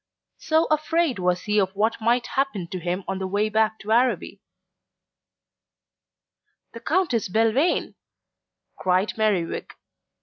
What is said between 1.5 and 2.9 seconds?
of what might happen to